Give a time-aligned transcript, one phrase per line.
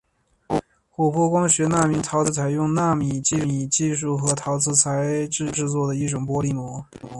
[0.95, 6.83] 琥珀光学纳米陶瓷膜是采用纳米技术和陶瓷材质加工制作的一种玻璃膜。